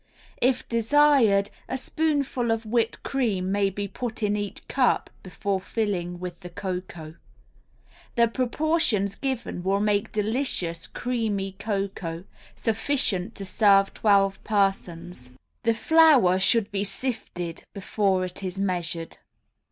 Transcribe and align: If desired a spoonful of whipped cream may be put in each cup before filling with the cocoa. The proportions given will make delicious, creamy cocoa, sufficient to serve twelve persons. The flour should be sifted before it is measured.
If 0.41 0.67
desired 0.67 1.51
a 1.69 1.77
spoonful 1.77 2.49
of 2.49 2.65
whipped 2.65 3.03
cream 3.03 3.51
may 3.51 3.69
be 3.69 3.87
put 3.87 4.23
in 4.23 4.35
each 4.35 4.67
cup 4.67 5.11
before 5.21 5.61
filling 5.61 6.19
with 6.19 6.39
the 6.39 6.49
cocoa. 6.49 7.13
The 8.15 8.27
proportions 8.27 9.13
given 9.13 9.61
will 9.61 9.79
make 9.79 10.11
delicious, 10.11 10.87
creamy 10.87 11.51
cocoa, 11.59 12.23
sufficient 12.55 13.35
to 13.35 13.45
serve 13.45 13.93
twelve 13.93 14.43
persons. 14.43 15.29
The 15.61 15.75
flour 15.75 16.39
should 16.39 16.71
be 16.71 16.83
sifted 16.83 17.61
before 17.75 18.25
it 18.25 18.43
is 18.43 18.57
measured. 18.57 19.19